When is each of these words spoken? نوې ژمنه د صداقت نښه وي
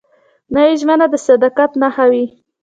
نوې 0.53 0.73
ژمنه 0.81 1.05
د 1.11 1.15
صداقت 1.27 1.71
نښه 1.81 2.05
وي 2.11 2.25